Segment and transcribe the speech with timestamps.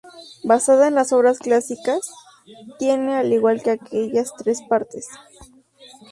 [0.43, 2.09] Basada en las obras clásicas,
[2.79, 5.07] tiene al igual que aquellas tres partes.